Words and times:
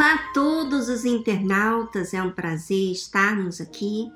Olá 0.00 0.14
a 0.14 0.32
todos 0.32 0.88
os 0.88 1.04
internautas, 1.04 2.14
é 2.14 2.22
um 2.22 2.30
prazer 2.30 2.90
estarmos 2.90 3.60
aqui. 3.60 4.10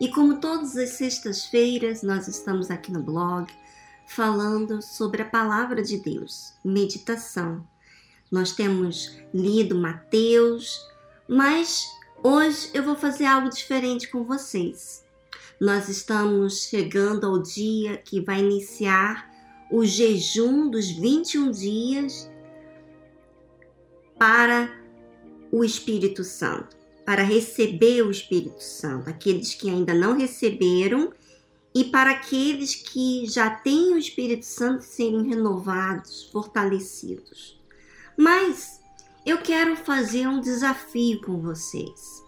E 0.00 0.08
como 0.08 0.38
todas 0.38 0.76
as 0.76 0.90
sextas-feiras, 0.90 2.04
nós 2.04 2.28
estamos 2.28 2.70
aqui 2.70 2.92
no 2.92 3.02
blog 3.02 3.52
falando 4.06 4.80
sobre 4.80 5.22
a 5.22 5.24
palavra 5.24 5.82
de 5.82 5.98
Deus, 5.98 6.54
meditação. 6.64 7.66
Nós 8.30 8.52
temos 8.52 9.18
lido 9.34 9.74
Mateus, 9.76 10.78
mas 11.28 11.84
hoje 12.22 12.70
eu 12.72 12.84
vou 12.84 12.94
fazer 12.94 13.24
algo 13.24 13.50
diferente 13.50 14.08
com 14.08 14.22
vocês. 14.22 15.04
Nós 15.60 15.88
estamos 15.88 16.68
chegando 16.68 17.26
ao 17.26 17.42
dia 17.42 17.96
que 17.96 18.20
vai 18.20 18.38
iniciar 18.38 19.28
o 19.68 19.84
jejum 19.84 20.70
dos 20.70 20.88
21 20.92 21.50
dias 21.50 22.30
para 24.16 24.83
o 25.54 25.62
Espírito 25.62 26.24
Santo, 26.24 26.76
para 27.06 27.22
receber 27.22 28.02
o 28.02 28.10
Espírito 28.10 28.60
Santo, 28.60 29.08
aqueles 29.08 29.54
que 29.54 29.70
ainda 29.70 29.94
não 29.94 30.18
receberam 30.18 31.12
e 31.72 31.84
para 31.84 32.10
aqueles 32.10 32.74
que 32.74 33.24
já 33.26 33.48
têm 33.48 33.94
o 33.94 33.96
Espírito 33.98 34.44
Santo 34.44 34.82
serem 34.82 35.28
renovados, 35.28 36.24
fortalecidos. 36.32 37.56
Mas 38.16 38.80
eu 39.24 39.38
quero 39.38 39.76
fazer 39.76 40.26
um 40.26 40.40
desafio 40.40 41.20
com 41.20 41.40
vocês. 41.40 42.20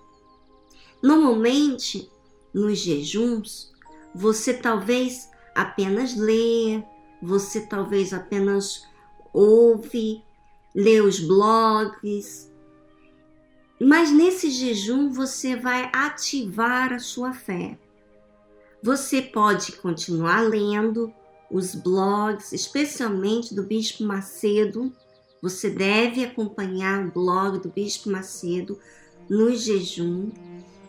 Normalmente, 1.03 2.09
nos 2.55 2.79
jejuns, 2.79 3.73
você 4.15 4.55
talvez 4.55 5.29
apenas 5.53 6.15
lê, 6.15 6.81
você 7.21 7.61
talvez 7.67 8.13
apenas 8.13 8.85
ouve, 9.33 10.23
lê 10.73 11.01
os 11.01 11.19
blogs, 11.19 12.55
mas 13.81 14.11
nesse 14.11 14.51
jejum 14.51 15.11
você 15.11 15.55
vai 15.55 15.91
ativar 15.93 16.93
a 16.93 16.99
sua 16.99 17.33
fé. 17.33 17.79
Você 18.83 19.21
pode 19.21 19.73
continuar 19.73 20.41
lendo 20.41 21.13
os 21.51 21.75
blogs, 21.75 22.53
especialmente 22.53 23.55
do 23.55 23.63
Bispo 23.63 24.05
Macedo. 24.05 24.93
Você 25.43 25.69
deve 25.71 26.25
acompanhar 26.25 27.07
o 27.07 27.11
blog 27.11 27.59
do 27.59 27.69
Bispo 27.69 28.11
Macedo 28.11 28.79
no 29.29 29.55
jejum. 29.55 30.31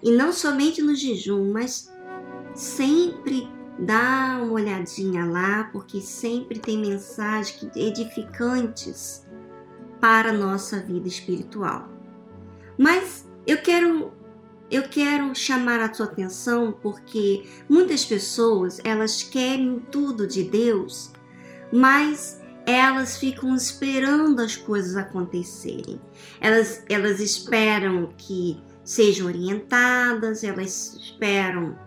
E 0.02 0.12
não 0.12 0.32
somente 0.32 0.82
no 0.82 0.96
jejum, 0.96 1.52
mas 1.52 1.92
sempre 2.54 3.48
dá 3.80 4.40
uma 4.42 4.54
olhadinha 4.54 5.26
lá, 5.26 5.66
porque 5.72 6.02
sempre 6.02 6.60
tem 6.60 6.78
mensagens 6.78 7.70
edificantes 7.76 9.26
para 10.00 10.30
a 10.30 10.34
nossa 10.34 10.80
vida 10.80 11.08
espiritual. 11.08 11.97
Mas 12.78 13.28
eu 13.46 13.58
quero 13.58 14.12
eu 14.70 14.84
quero 14.84 15.34
chamar 15.34 15.80
a 15.80 15.88
tua 15.88 16.06
atenção 16.06 16.74
porque 16.82 17.46
muitas 17.70 18.04
pessoas 18.04 18.82
elas 18.84 19.24
querem 19.24 19.80
tudo 19.90 20.28
de 20.28 20.44
Deus, 20.44 21.14
mas 21.72 22.42
elas 22.66 23.16
ficam 23.18 23.56
esperando 23.56 24.42
as 24.42 24.58
coisas 24.58 24.98
acontecerem. 24.98 26.02
Elas, 26.42 26.84
elas 26.90 27.22
esperam 27.22 28.10
que 28.18 28.62
sejam 28.84 29.28
orientadas, 29.28 30.44
elas 30.44 30.94
esperam 30.96 31.80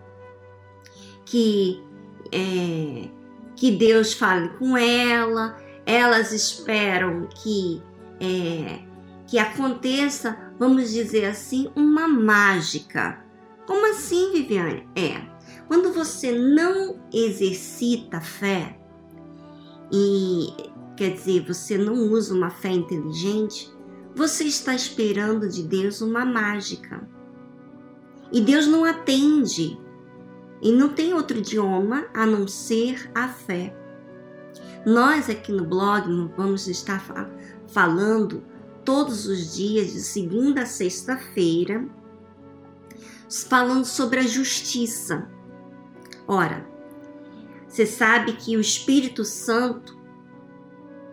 que, 1.23 1.79
é, 2.31 3.09
que 3.55 3.71
Deus 3.71 4.13
fale 4.13 4.49
com 4.57 4.75
ela, 4.75 5.55
elas 5.85 6.31
esperam 6.31 7.27
que, 7.27 7.79
é, 8.19 8.79
que 9.27 9.37
aconteça 9.37 10.50
vamos 10.61 10.91
dizer 10.91 11.25
assim, 11.25 11.71
uma 11.75 12.07
mágica. 12.07 13.19
Como 13.65 13.89
assim, 13.89 14.31
Viviane? 14.31 14.87
É, 14.95 15.19
quando 15.67 15.91
você 15.91 16.31
não 16.31 16.99
exercita 17.11 18.21
fé 18.21 18.79
e 19.91 20.53
quer 20.95 21.13
dizer, 21.15 21.47
você 21.47 21.79
não 21.79 21.95
usa 22.11 22.35
uma 22.35 22.51
fé 22.51 22.69
inteligente, 22.69 23.73
você 24.13 24.43
está 24.43 24.75
esperando 24.75 25.49
de 25.49 25.63
Deus 25.63 25.99
uma 25.99 26.23
mágica. 26.23 27.09
E 28.31 28.39
Deus 28.39 28.67
não 28.67 28.85
atende. 28.85 29.79
E 30.61 30.71
não 30.71 30.89
tem 30.89 31.11
outro 31.11 31.39
idioma 31.39 32.05
a 32.13 32.23
não 32.23 32.47
ser 32.47 33.09
a 33.15 33.27
fé. 33.27 33.75
Nós 34.85 35.27
aqui 35.27 35.51
no 35.51 35.65
blog 35.65 36.07
vamos 36.37 36.67
estar 36.67 37.03
falando 37.65 38.50
todos 38.83 39.25
os 39.25 39.55
dias, 39.55 39.93
de 39.93 40.01
segunda 40.01 40.63
a 40.63 40.65
sexta-feira, 40.65 41.87
falando 43.47 43.85
sobre 43.85 44.19
a 44.19 44.23
justiça. 44.23 45.29
Ora, 46.27 46.65
você 47.67 47.85
sabe 47.85 48.33
que 48.33 48.57
o 48.57 48.61
Espírito 48.61 49.23
Santo 49.23 49.99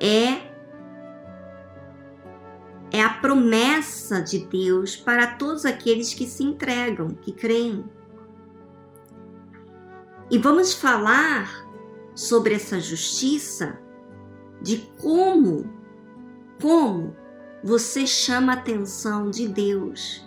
é 0.00 0.48
é 2.90 3.02
a 3.02 3.10
promessa 3.10 4.22
de 4.22 4.38
Deus 4.46 4.96
para 4.96 5.34
todos 5.36 5.66
aqueles 5.66 6.14
que 6.14 6.26
se 6.26 6.42
entregam, 6.42 7.08
que 7.08 7.32
creem. 7.32 7.84
E 10.30 10.38
vamos 10.38 10.72
falar 10.72 11.66
sobre 12.14 12.54
essa 12.54 12.80
justiça, 12.80 13.78
de 14.60 14.90
como, 14.98 15.70
como 16.60 17.14
você 17.62 18.06
chama 18.06 18.52
a 18.52 18.56
atenção 18.56 19.30
de 19.30 19.48
Deus 19.48 20.26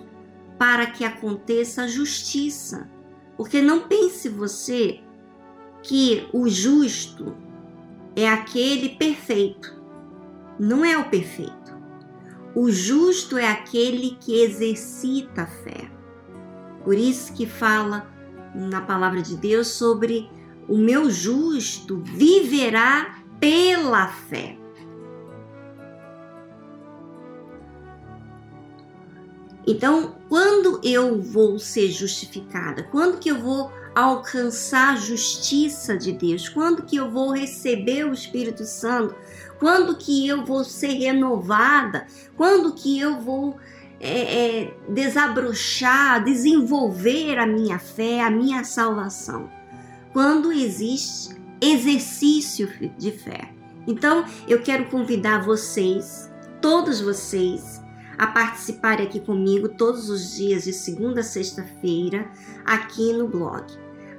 para 0.58 0.88
que 0.88 1.04
aconteça 1.04 1.84
a 1.84 1.88
justiça. 1.88 2.90
Porque 3.38 3.62
não 3.62 3.88
pense 3.88 4.30
você 4.30 5.00
que 5.82 6.28
o 6.32 6.48
justo 6.48 7.36
é 8.16 8.30
aquele 8.30 8.90
perfeito. 8.90 9.82
Não 10.60 10.86
é 10.86 10.98
o 10.98 11.10
perfeito. 11.10 11.52
O 12.54 12.70
justo 12.70 13.38
é 13.38 13.50
aquele 13.50 14.18
que 14.20 14.44
exercita 14.44 15.44
a 15.44 15.48
fé. 15.48 15.90
Por 16.84 16.96
isso 16.96 17.34
que 17.34 17.46
fala 17.46 18.12
na 18.54 18.82
palavra 18.82 19.22
de 19.22 19.38
Deus 19.38 19.68
sobre 19.68 20.30
o 20.68 20.78
meu 20.78 21.10
justo 21.10 22.02
viverá 22.04 23.24
pela 23.40 24.08
fé. 24.08 24.61
Então, 29.66 30.16
quando 30.28 30.82
eu 30.84 31.22
vou 31.22 31.60
ser 31.60 31.90
justificada? 31.90 32.84
Quando 32.84 33.20
que 33.20 33.30
eu 33.30 33.40
vou 33.40 33.72
alcançar 33.94 34.94
a 34.94 34.98
justiça 34.98 35.98
de 35.98 36.12
Deus? 36.12 36.50
Quando 36.50 36.84
que 36.84 36.96
eu 36.96 37.12
vou 37.12 37.32
receber 37.32 38.06
o 38.06 38.14
Espírito 38.14 38.66
Santo? 38.66 39.16
Quando 39.60 39.96
que 39.96 40.28
eu 40.28 40.44
vou 40.46 40.64
ser 40.64 40.94
renovada? 40.94 42.08
Quando 42.36 42.74
que 42.74 43.00
eu 43.00 43.20
vou 43.20 43.58
é, 44.00 44.62
é, 44.62 44.74
desabrochar, 44.90 46.24
desenvolver 46.24 47.38
a 47.38 47.46
minha 47.46 47.78
fé, 47.78 48.22
a 48.22 48.32
minha 48.32 48.64
salvação? 48.64 49.50
Quando 50.12 50.52
existe 50.52 51.40
exercício 51.62 52.68
de 52.98 53.12
fé. 53.12 53.54
Então, 53.88 54.26
eu 54.48 54.62
quero 54.62 54.86
convidar 54.86 55.44
vocês, 55.44 56.30
todos 56.60 57.00
vocês, 57.00 57.82
a 58.18 58.28
participar 58.28 59.02
aqui 59.02 59.20
comigo 59.20 59.70
todos 59.70 60.10
os 60.10 60.36
dias 60.36 60.64
de 60.64 60.74
segunda 60.74 61.22
a 61.22 61.24
sexta-feira 61.24 62.30
aqui 62.66 63.14
no 63.14 63.28
blog. 63.28 63.66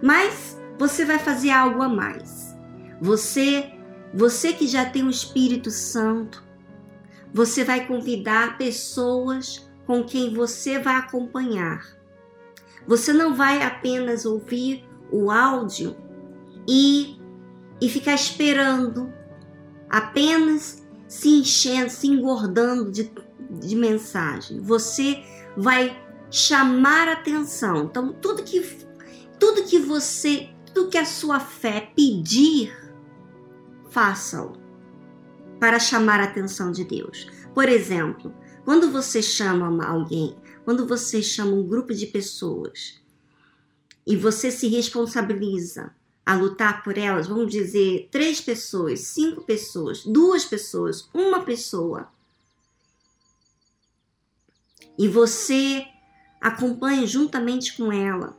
Mas 0.03 0.59
você 0.79 1.05
vai 1.05 1.19
fazer 1.19 1.51
algo 1.51 1.83
a 1.83 1.89
mais. 1.89 2.57
Você, 3.01 3.73
você 4.13 4.53
que 4.53 4.67
já 4.67 4.85
tem 4.85 5.05
o 5.05 5.11
Espírito 5.11 5.71
Santo, 5.71 6.43
você 7.33 7.65
vai 7.65 7.87
convidar 7.87 8.59
pessoas 8.59 9.71
com 9.87 10.05
quem 10.05 10.35
você 10.35 10.79
vai 10.79 10.97
acompanhar. 10.97 11.87
Você 12.87 13.13
não 13.13 13.35
vai 13.35 13.63
apenas 13.63 14.25
ouvir 14.25 14.85
o 15.11 15.31
áudio 15.31 15.97
e, 16.69 17.19
e 17.81 17.89
ficar 17.89 18.15
esperando, 18.15 19.13
apenas 19.89 20.83
se 21.07 21.29
enchendo, 21.29 21.91
se 21.91 22.07
engordando 22.07 22.91
de 22.91 23.13
de 23.67 23.77
mensagem. 23.77 24.61
Você 24.61 25.23
vai 25.57 26.01
chamar 26.31 27.09
atenção. 27.09 27.85
Então, 27.85 28.13
tudo 28.13 28.43
que 28.43 28.61
tudo 29.39 29.65
que 29.65 29.79
você, 29.79 30.51
tudo 30.73 30.89
que 30.89 30.97
a 30.97 31.05
sua 31.05 31.41
fé 31.41 31.93
pedir, 31.97 32.73
faça-o 33.91 34.53
para 35.59 35.79
chamar 35.79 36.21
a 36.21 36.25
atenção 36.25 36.71
de 36.71 36.85
Deus. 36.85 37.29
Por 37.55 37.69
exemplo, 37.69 38.33
quando 38.65 38.91
você 38.91 39.21
chama 39.21 39.85
alguém, 39.85 40.37
quando 40.65 40.87
você 40.87 41.23
chama 41.23 41.53
um 41.53 41.67
grupo 41.67 41.93
de 41.93 42.07
pessoas 42.07 43.01
e 44.07 44.17
você 44.17 44.51
se 44.51 44.69
responsabiliza 44.69 45.93
a 46.25 46.35
lutar 46.35 46.85
por 46.85 46.97
elas, 46.97 47.27
vamos 47.27 47.51
dizer, 47.51 48.09
três 48.11 48.41
pessoas, 48.41 49.01
cinco 49.01 49.43
pessoas, 49.43 50.05
duas 50.05 50.45
pessoas, 50.45 51.09
uma 51.13 51.41
pessoa 51.41 52.09
e 54.99 55.09
você 55.09 55.87
acompanha 56.41 57.07
juntamente 57.07 57.77
com 57.77 57.93
ela. 57.93 58.37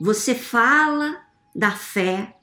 Você 0.00 0.34
fala 0.34 1.22
da 1.54 1.70
fé, 1.70 2.36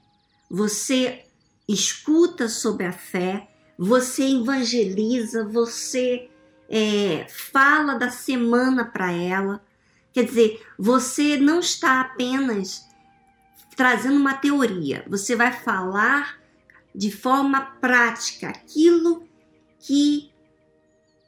você 0.50 1.26
escuta 1.68 2.50
sobre 2.50 2.86
a 2.86 2.92
fé, 2.92 3.48
você 3.78 4.24
evangeliza, 4.24 5.48
você 5.48 6.30
é, 6.70 7.26
fala 7.30 7.96
da 7.96 8.10
semana 8.10 8.86
para 8.86 9.12
ela. 9.12 9.64
Quer 10.12 10.26
dizer, 10.26 10.66
você 10.78 11.38
não 11.38 11.60
está 11.60 12.02
apenas 12.02 12.88
trazendo 13.76 14.18
uma 14.18 14.34
teoria, 14.34 15.04
você 15.08 15.36
vai 15.36 15.52
falar 15.52 16.40
de 16.94 17.12
forma 17.12 17.62
prática 17.82 18.50
aquilo 18.50 19.28
que 19.80 20.33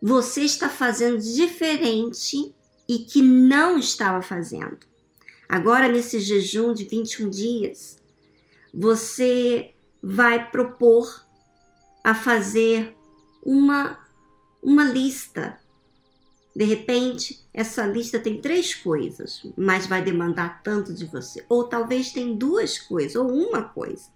você 0.01 0.41
está 0.41 0.69
fazendo 0.69 1.19
diferente 1.19 2.53
e 2.87 2.99
que 2.99 3.21
não 3.21 3.77
estava 3.77 4.21
fazendo. 4.21 4.79
Agora, 5.47 5.87
nesse 5.87 6.19
jejum 6.19 6.73
de 6.73 6.85
21 6.85 7.29
dias, 7.29 7.97
você 8.73 9.73
vai 10.01 10.49
propor 10.51 11.25
a 12.03 12.13
fazer 12.13 12.95
uma, 13.43 13.97
uma 14.61 14.83
lista. 14.83 15.59
De 16.55 16.63
repente, 16.63 17.43
essa 17.53 17.85
lista 17.85 18.19
tem 18.19 18.39
três 18.39 18.73
coisas, 18.73 19.45
mas 19.57 19.87
vai 19.87 20.03
demandar 20.03 20.61
tanto 20.63 20.93
de 20.93 21.05
você. 21.05 21.45
Ou 21.49 21.67
talvez 21.67 22.11
tem 22.11 22.35
duas 22.35 22.77
coisas, 22.77 23.15
ou 23.15 23.27
uma 23.29 23.63
coisa, 23.63 24.09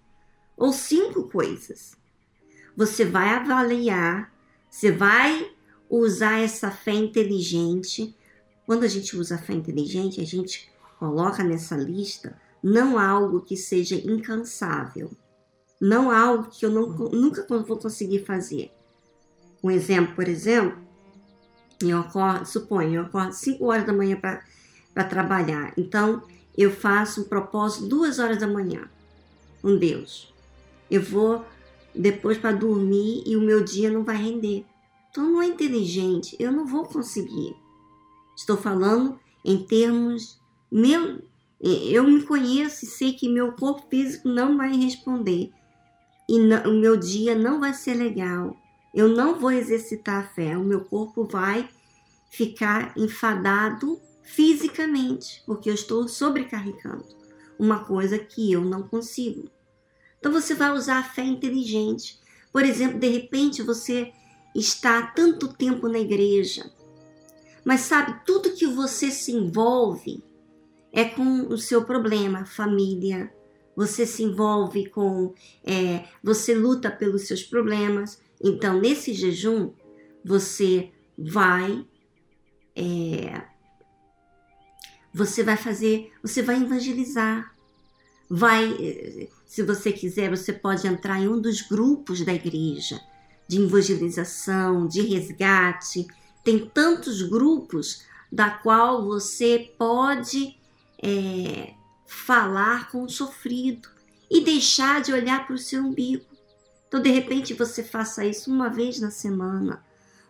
ou 0.56 0.72
cinco 0.72 1.28
coisas. 1.28 1.96
Você 2.76 3.04
vai 3.04 3.30
avaliar, 3.30 4.32
você 4.68 4.90
vai 4.90 5.50
usar 5.90 6.38
essa 6.38 6.70
fé 6.70 6.92
inteligente. 6.92 8.16
Quando 8.64 8.84
a 8.84 8.88
gente 8.88 9.16
usa 9.16 9.36
fé 9.36 9.52
inteligente, 9.52 10.20
a 10.20 10.24
gente 10.24 10.70
coloca 10.98 11.42
nessa 11.42 11.76
lista 11.76 12.38
não 12.62 12.98
algo 12.98 13.40
que 13.40 13.56
seja 13.56 13.96
incansável, 13.96 15.10
não 15.80 16.10
algo 16.10 16.50
que 16.50 16.64
eu 16.64 16.70
não, 16.70 16.86
nunca 16.88 17.44
vou 17.62 17.78
conseguir 17.78 18.24
fazer. 18.24 18.70
Um 19.62 19.70
exemplo, 19.70 20.14
por 20.14 20.28
exemplo, 20.28 20.78
eu 21.82 21.98
acordo, 21.98 22.44
suponho, 22.44 22.94
eu 22.94 23.02
acordo 23.02 23.32
5 23.32 23.64
horas 23.64 23.86
da 23.86 23.92
manhã 23.92 24.20
para 24.20 25.04
trabalhar, 25.04 25.72
então 25.76 26.22
eu 26.56 26.70
faço 26.70 27.22
um 27.22 27.24
propósito 27.24 27.86
duas 27.86 28.18
horas 28.18 28.38
da 28.38 28.46
manhã 28.46 28.88
com 29.62 29.76
Deus. 29.76 30.32
Eu 30.90 31.02
vou 31.02 31.44
depois 31.94 32.36
para 32.36 32.52
dormir 32.52 33.22
e 33.26 33.36
o 33.36 33.40
meu 33.40 33.64
dia 33.64 33.90
não 33.90 34.04
vai 34.04 34.16
render. 34.16 34.64
Então 35.10 35.28
não 35.28 35.42
é 35.42 35.46
inteligente, 35.46 36.36
eu 36.38 36.52
não 36.52 36.66
vou 36.66 36.84
conseguir. 36.84 37.56
Estou 38.36 38.56
falando 38.56 39.18
em 39.44 39.64
termos 39.64 40.40
meu, 40.70 41.20
eu 41.60 42.04
me 42.04 42.22
conheço 42.22 42.84
e 42.84 42.88
sei 42.88 43.12
que 43.12 43.28
meu 43.28 43.52
corpo 43.52 43.88
físico 43.88 44.28
não 44.28 44.56
vai 44.56 44.74
responder 44.76 45.50
e 46.28 46.38
não, 46.38 46.62
o 46.70 46.80
meu 46.80 46.96
dia 46.96 47.34
não 47.34 47.58
vai 47.58 47.74
ser 47.74 47.94
legal. 47.94 48.56
Eu 48.94 49.08
não 49.08 49.38
vou 49.38 49.50
exercitar 49.50 50.24
a 50.24 50.28
fé, 50.28 50.56
o 50.56 50.64
meu 50.64 50.84
corpo 50.84 51.24
vai 51.24 51.68
ficar 52.30 52.96
enfadado 52.96 54.00
fisicamente, 54.22 55.42
porque 55.44 55.68
eu 55.68 55.74
estou 55.74 56.06
sobrecarregando 56.06 57.04
uma 57.58 57.84
coisa 57.84 58.16
que 58.16 58.52
eu 58.52 58.62
não 58.64 58.84
consigo. 58.84 59.50
Então 60.18 60.30
você 60.30 60.54
vai 60.54 60.70
usar 60.70 60.98
a 60.98 61.02
fé 61.02 61.24
inteligente. 61.24 62.18
Por 62.52 62.64
exemplo, 62.64 62.98
de 62.98 63.08
repente 63.08 63.62
você 63.62 64.12
está 64.54 64.98
há 64.98 65.06
tanto 65.06 65.48
tempo 65.48 65.88
na 65.88 65.98
igreja, 65.98 66.70
mas 67.64 67.82
sabe, 67.82 68.24
tudo 68.24 68.54
que 68.54 68.66
você 68.66 69.10
se 69.10 69.32
envolve 69.32 70.22
é 70.92 71.04
com 71.04 71.46
o 71.48 71.58
seu 71.58 71.84
problema, 71.84 72.44
família, 72.44 73.32
você 73.76 74.04
se 74.06 74.22
envolve 74.22 74.88
com, 74.88 75.34
é, 75.64 76.04
você 76.22 76.54
luta 76.54 76.90
pelos 76.90 77.26
seus 77.26 77.42
problemas. 77.42 78.20
Então, 78.42 78.80
nesse 78.80 79.12
jejum, 79.12 79.72
você 80.24 80.90
vai, 81.16 81.86
é, 82.74 83.42
você 85.14 85.42
vai 85.42 85.56
fazer, 85.56 86.12
você 86.22 86.42
vai 86.42 86.60
evangelizar. 86.60 87.54
Vai, 88.28 89.28
se 89.44 89.62
você 89.62 89.92
quiser, 89.92 90.30
você 90.30 90.52
pode 90.52 90.86
entrar 90.86 91.20
em 91.20 91.28
um 91.28 91.40
dos 91.40 91.62
grupos 91.62 92.24
da 92.24 92.32
igreja 92.32 93.00
de 93.50 93.60
evangelização, 93.60 94.86
de 94.86 95.02
resgate. 95.02 96.06
Tem 96.44 96.70
tantos 96.72 97.20
grupos 97.20 98.04
da 98.30 98.48
qual 98.48 99.04
você 99.04 99.72
pode 99.76 100.56
é, 101.02 101.74
falar 102.06 102.92
com 102.92 103.02
o 103.02 103.08
sofrido 103.08 103.88
e 104.30 104.40
deixar 104.40 105.02
de 105.02 105.12
olhar 105.12 105.48
para 105.48 105.56
o 105.56 105.58
seu 105.58 105.82
umbigo. 105.82 106.24
Então, 106.86 107.02
de 107.02 107.10
repente, 107.10 107.52
você 107.52 107.82
faça 107.82 108.24
isso 108.24 108.52
uma 108.52 108.68
vez 108.68 109.00
na 109.00 109.10
semana 109.10 109.84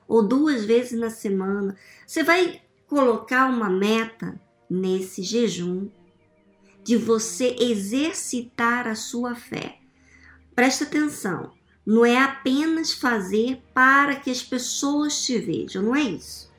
ou 0.09 0.27
duas 0.27 0.65
vezes 0.65 0.99
na 0.99 1.11
semana. 1.11 1.77
Você 2.07 2.23
vai 2.23 2.63
colocar 2.87 3.51
uma 3.51 3.69
meta 3.69 4.41
nesse 4.69 5.23
jejum 5.23 5.91
de 6.83 6.97
você 6.97 7.55
exercitar 7.61 8.89
a 8.89 8.95
sua 8.95 9.35
fé. 9.35 9.77
Presta 10.55 10.85
atenção, 10.85 11.53
não 11.87 12.05
é 12.05 12.19
apenas 12.19 12.93
fazer 12.93 13.62
para 13.75 14.17
que 14.17 14.31
as 14.31 14.43
pessoas 14.43 15.25
te 15.25 15.38
vejam, 15.38 15.82
não 15.82 15.97
é 15.97 16.03
isso. 16.03 16.50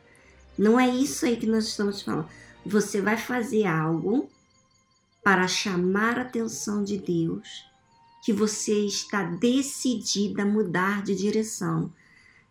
Não 0.57 0.79
é 0.79 0.87
isso 0.87 1.25
aí 1.25 1.37
que 1.37 1.47
nós 1.47 1.67
estamos 1.67 2.01
falando. 2.01 2.27
Você 2.65 3.01
vai 3.01 3.17
fazer 3.17 3.65
algo 3.65 4.29
para 5.23 5.47
chamar 5.47 6.19
a 6.19 6.23
atenção 6.23 6.83
de 6.83 6.97
Deus 6.97 7.65
que 8.23 8.31
você 8.31 8.85
está 8.85 9.23
decidida 9.23 10.43
a 10.43 10.45
mudar 10.45 11.01
de 11.01 11.15
direção. 11.15 11.91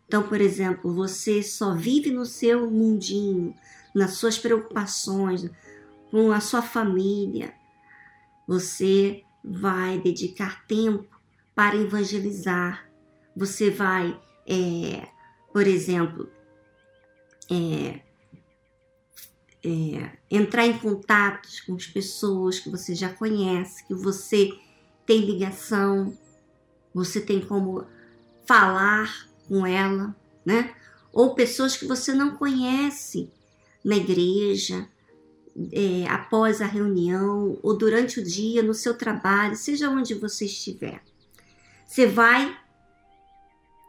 Então, 0.06 0.24
por 0.24 0.40
exemplo, 0.40 0.92
você 0.92 1.42
só 1.42 1.74
vive 1.74 2.10
no 2.10 2.26
seu 2.26 2.68
mundinho, 2.68 3.54
nas 3.94 4.14
suas 4.14 4.36
preocupações, 4.36 5.48
com 6.10 6.32
a 6.32 6.40
sua 6.40 6.62
família. 6.62 7.54
Você 8.48 9.22
vai 9.44 10.00
dedicar 10.00 10.66
tempo 10.66 11.19
para 11.60 11.76
evangelizar. 11.76 12.90
Você 13.36 13.68
vai, 13.68 14.18
é, 14.48 15.06
por 15.52 15.66
exemplo, 15.66 16.26
é, 17.50 18.00
é, 19.62 20.10
entrar 20.30 20.66
em 20.66 20.78
contatos 20.78 21.60
com 21.60 21.74
as 21.74 21.86
pessoas 21.86 22.58
que 22.58 22.70
você 22.70 22.94
já 22.94 23.10
conhece, 23.12 23.86
que 23.86 23.92
você 23.92 24.58
tem 25.04 25.20
ligação, 25.20 26.16
você 26.94 27.20
tem 27.20 27.42
como 27.42 27.86
falar 28.46 29.28
com 29.46 29.66
ela, 29.66 30.16
né? 30.46 30.74
Ou 31.12 31.34
pessoas 31.34 31.76
que 31.76 31.84
você 31.84 32.14
não 32.14 32.36
conhece 32.36 33.30
na 33.84 33.96
igreja, 33.96 34.88
é, 35.70 36.06
após 36.08 36.62
a 36.62 36.66
reunião, 36.66 37.58
ou 37.62 37.76
durante 37.76 38.18
o 38.18 38.24
dia, 38.24 38.62
no 38.62 38.72
seu 38.72 38.96
trabalho, 38.96 39.54
seja 39.54 39.90
onde 39.90 40.14
você 40.14 40.46
estiver. 40.46 41.09
Você 41.90 42.06
vai 42.06 42.56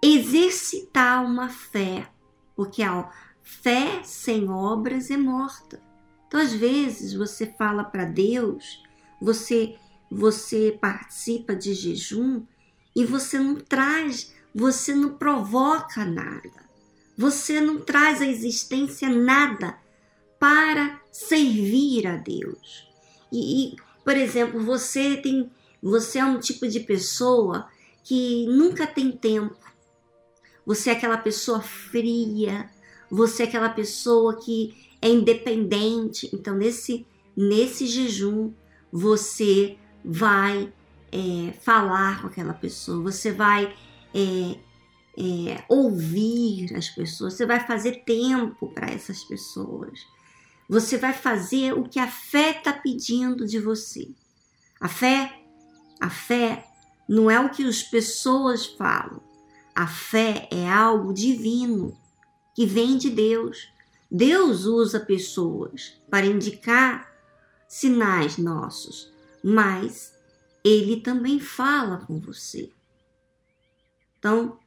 exercitar 0.02 1.24
uma 1.24 1.50
fé, 1.50 2.10
porque 2.56 2.82
a, 2.82 3.08
Fé 3.44 4.02
sem 4.04 4.50
obras 4.50 5.12
é 5.12 5.18
morta. 5.18 5.80
Então, 6.28 6.40
às 6.40 6.52
vezes, 6.52 7.14
você 7.14 7.46
fala 7.46 7.84
para 7.84 8.06
Deus, 8.06 8.82
você, 9.22 9.76
você 10.10 10.76
participa 10.82 11.56
de 11.56 11.76
jejum 11.76 12.44
e 12.96 13.06
você 13.06 13.38
não 13.38 13.56
traz, 13.56 14.34
você 14.56 14.96
não 14.96 15.16
provoca 15.16 16.04
nada. 16.04 16.50
Você 17.16 17.62
não 17.62 17.82
traz 17.82 18.20
à 18.20 18.26
existência 18.26 19.10
nada 19.10 19.78
para 20.40 21.00
servir 21.12 22.08
a 22.08 22.16
Deus. 22.16 22.90
E, 23.32 23.66
e, 23.66 23.76
por 24.04 24.18
exemplo, 24.18 24.64
você 24.64 25.18
tem, 25.18 25.52
você 25.84 26.18
é 26.18 26.26
um 26.26 26.40
tipo 26.40 26.68
de 26.68 26.80
pessoa 26.80 27.70
que 28.04 28.46
nunca 28.48 28.88
tem 28.88 29.12
tempo. 29.12 29.58
Você 30.66 30.90
é 30.90 30.94
aquela 30.94 31.18
pessoa 31.18 31.62
fria, 31.62 32.70
você 33.10 33.44
é 33.44 33.46
aquela 33.46 33.70
pessoa 33.70 34.40
que 34.40 34.92
é 35.02 35.10
independente. 35.10 36.30
Então, 36.34 36.56
nesse, 36.56 37.06
nesse 37.36 37.88
jejum, 37.88 38.54
você 38.92 39.78
vai 40.04 40.72
é, 41.12 41.54
falar 41.62 42.22
com 42.22 42.28
aquela 42.28 42.54
pessoa, 42.54 43.02
você 43.02 43.32
vai 43.32 43.76
é, 44.14 44.58
é, 45.18 45.64
ouvir 45.68 46.76
as 46.76 46.90
pessoas, 46.90 47.34
você 47.34 47.46
vai 47.46 47.66
fazer 47.66 48.04
tempo 48.06 48.68
para 48.74 48.92
essas 48.92 49.24
pessoas. 49.24 50.00
Você 50.70 50.98
vai 50.98 51.12
fazer 51.12 51.74
o 51.74 51.84
que 51.84 52.00
a 52.00 52.08
fé 52.08 52.52
está 52.52 52.72
pedindo 52.72 53.46
de 53.46 53.60
você. 53.60 54.10
A 54.80 54.88
fé, 54.88 55.38
a 56.00 56.10
fé 56.10 56.71
não 57.12 57.30
é 57.30 57.38
o 57.42 57.50
que 57.50 57.68
as 57.68 57.84
pessoas 57.84 58.66
falam. 58.66 59.22
A 59.76 59.86
fé 59.86 60.48
é 60.50 60.66
algo 60.66 61.14
divino 61.14 61.94
que 62.56 62.66
vem 62.66 62.98
de 62.98 63.10
Deus. 63.10 63.68
Deus 64.10 64.64
usa 64.64 64.98
pessoas 64.98 66.02
para 66.10 66.26
indicar 66.26 67.14
sinais 67.68 68.38
nossos, 68.38 69.12
mas 69.44 70.14
Ele 70.64 71.02
também 71.02 71.38
fala 71.38 71.98
com 71.98 72.18
você. 72.18 72.72
Então, 74.18 74.58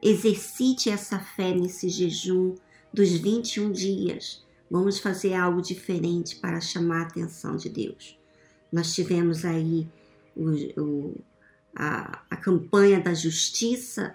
exercite 0.00 0.88
essa 0.88 1.18
fé 1.18 1.52
nesse 1.52 1.88
jejum 1.88 2.54
dos 2.94 3.10
21 3.10 3.72
dias. 3.72 4.44
Vamos 4.70 5.00
fazer 5.00 5.34
algo 5.34 5.60
diferente 5.60 6.36
para 6.36 6.60
chamar 6.60 7.00
a 7.00 7.06
atenção 7.08 7.56
de 7.56 7.68
Deus. 7.68 8.16
Nós 8.72 8.94
tivemos 8.94 9.44
aí 9.44 9.88
o, 10.36 10.50
o, 10.80 11.20
a, 11.74 12.22
a 12.30 12.36
campanha 12.36 13.00
da 13.00 13.14
justiça, 13.14 14.14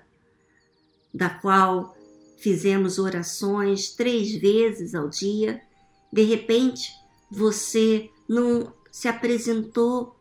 da 1.14 1.30
qual 1.30 1.96
fizemos 2.38 3.00
orações 3.00 3.90
três 3.90 4.34
vezes 4.36 4.94
ao 4.94 5.10
dia. 5.10 5.62
De 6.12 6.24
repente, 6.24 6.92
você 7.32 8.10
não 8.28 8.74
se 8.92 9.08
apresentou 9.08 10.16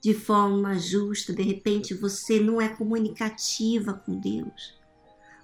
de 0.00 0.12
forma 0.12 0.78
justa, 0.78 1.32
de 1.32 1.42
repente 1.42 1.94
você 1.94 2.38
não 2.38 2.60
é 2.60 2.68
comunicativa 2.68 3.94
com 3.94 4.20
Deus. 4.20 4.74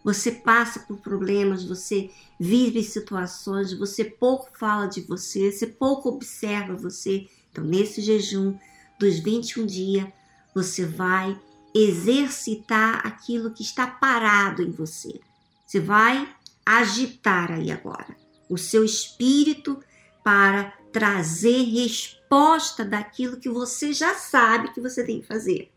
Você 0.05 0.33
passa 0.33 0.81
por 0.81 0.99
problemas, 0.99 1.65
você 1.65 2.11
vive 2.39 2.83
situações, 2.83 3.73
você 3.73 4.05
pouco 4.05 4.51
fala 4.59 4.87
de 4.87 5.03
você, 5.03 5.51
você 5.51 5.67
pouco 5.67 6.09
observa 6.09 6.75
você. 6.75 7.27
Então, 7.51 7.65
nesse 7.65 8.01
jejum 8.01 8.57
dos 8.99 9.19
21 9.19 9.67
dias, 9.67 10.07
você 10.55 10.85
vai 10.85 11.39
exercitar 11.75 13.07
aquilo 13.07 13.53
que 13.53 13.63
está 13.63 13.87
parado 13.87 14.63
em 14.63 14.71
você. 14.71 15.21
Você 15.67 15.79
vai 15.81 16.29
agitar 16.67 17.53
aí 17.53 17.71
agora 17.71 18.17
o 18.49 18.59
seu 18.59 18.85
espírito 18.85 19.81
para 20.25 20.73
trazer 20.93 21.63
resposta 21.63 22.85
daquilo 22.85 23.39
que 23.39 23.49
você 23.49 23.93
já 23.93 24.15
sabe 24.15 24.73
que 24.73 24.81
você 24.81 25.05
tem 25.05 25.21
que 25.21 25.27
fazer. 25.27 25.71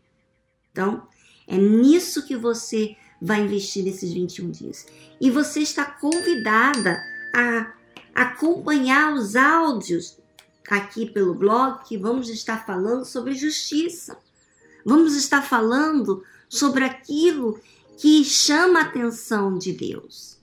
Então, 0.72 1.06
é 1.46 1.56
nisso 1.56 2.26
que 2.26 2.36
você 2.36 2.96
vai 3.22 3.42
investir 3.42 3.84
nesses 3.84 4.12
21 4.12 4.50
dias. 4.50 4.86
E 5.20 5.30
você 5.30 5.60
está 5.60 5.84
convidada 5.84 7.00
a 7.32 7.72
acompanhar 8.14 9.14
os 9.14 9.36
áudios 9.36 10.18
aqui 10.68 11.06
pelo 11.06 11.34
blog 11.34 11.84
que 11.84 11.96
vamos 11.96 12.28
estar 12.28 12.66
falando 12.66 13.04
sobre 13.04 13.34
justiça. 13.34 14.18
Vamos 14.84 15.16
estar 15.16 15.42
falando 15.42 16.22
sobre 16.48 16.84
aquilo 16.84 17.58
que 17.96 18.24
chama 18.24 18.80
a 18.80 18.82
atenção 18.82 19.56
de 19.56 19.72
Deus. 19.72 20.38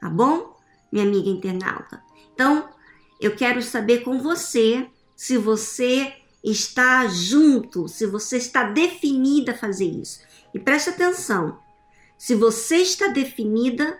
Tá 0.00 0.08
bom, 0.08 0.56
minha 0.92 1.04
amiga 1.04 1.28
internauta? 1.28 2.02
Então, 2.34 2.68
eu 3.20 3.34
quero 3.34 3.62
saber 3.62 4.02
com 4.04 4.20
você 4.20 4.88
se 5.16 5.36
você 5.36 6.14
está 6.42 7.06
junto, 7.08 7.88
se 7.88 8.06
você 8.06 8.36
está 8.36 8.64
definida 8.64 9.52
a 9.52 9.56
fazer 9.56 9.86
isso. 9.86 10.20
E 10.54 10.58
preste 10.58 10.90
atenção: 10.90 11.58
se 12.16 12.34
você 12.34 12.76
está 12.76 13.08
definida, 13.08 13.98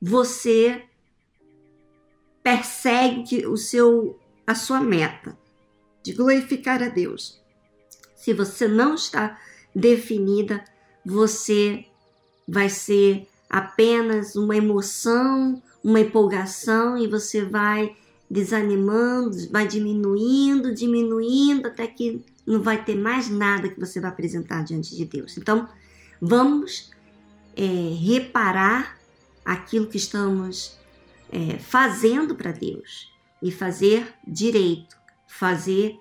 você 0.00 0.84
persegue 2.42 3.46
o 3.46 3.56
seu 3.56 4.18
a 4.46 4.54
sua 4.54 4.80
meta 4.80 5.38
de 6.02 6.12
glorificar 6.12 6.82
a 6.82 6.88
Deus. 6.88 7.42
Se 8.24 8.32
você 8.32 8.66
não 8.66 8.94
está 8.94 9.38
definida, 9.76 10.64
você 11.04 11.84
vai 12.48 12.70
ser 12.70 13.28
apenas 13.50 14.34
uma 14.34 14.56
emoção, 14.56 15.62
uma 15.84 16.00
empolgação 16.00 16.96
e 16.96 17.06
você 17.06 17.44
vai 17.44 17.94
desanimando, 18.30 19.36
vai 19.50 19.68
diminuindo, 19.68 20.74
diminuindo 20.74 21.66
até 21.66 21.86
que 21.86 22.24
não 22.46 22.62
vai 22.62 22.82
ter 22.82 22.96
mais 22.96 23.28
nada 23.28 23.68
que 23.68 23.78
você 23.78 24.00
vai 24.00 24.10
apresentar 24.10 24.64
diante 24.64 24.96
de 24.96 25.04
Deus. 25.04 25.36
Então, 25.36 25.68
vamos 26.18 26.92
é, 27.54 27.62
reparar 27.62 28.98
aquilo 29.44 29.86
que 29.86 29.98
estamos 29.98 30.78
é, 31.30 31.58
fazendo 31.58 32.34
para 32.34 32.52
Deus 32.52 33.12
e 33.42 33.52
fazer 33.52 34.14
direito, 34.26 34.96
fazer 35.28 35.98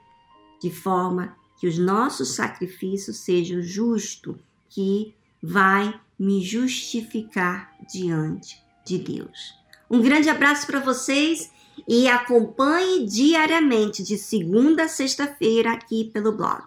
de 0.61 0.71
forma 0.71 1.42
que 1.63 1.67
os 1.67 1.77
nossos 1.77 2.35
sacrifícios 2.35 3.19
sejam 3.19 3.61
justos, 3.61 4.35
que 4.67 5.15
vai 5.41 5.97
me 6.19 6.43
justificar 6.43 7.73
diante 7.89 8.61
de 8.85 8.97
Deus. 8.97 9.53
Um 9.89 10.01
grande 10.01 10.27
abraço 10.27 10.67
para 10.67 10.81
vocês 10.81 11.49
e 11.87 12.05
acompanhe 12.05 13.07
diariamente 13.07 14.03
de 14.03 14.17
segunda 14.17 14.83
a 14.83 14.87
sexta-feira 14.89 15.71
aqui 15.71 16.11
pelo 16.11 16.33
blog. 16.33 16.65